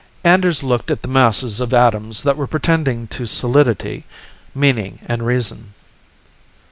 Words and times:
Anders 0.23 0.63
looked 0.63 0.89
at 0.89 1.03
the 1.03 1.07
masses 1.07 1.59
of 1.59 1.75
atoms 1.75 2.23
that 2.23 2.35
were 2.35 2.47
pretending 2.47 3.05
to 3.09 3.27
solidity, 3.27 4.03
meaning 4.55 4.97
and 5.05 5.23
reason. 5.23 5.75